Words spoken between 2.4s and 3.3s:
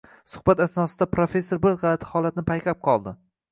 payqab qoldi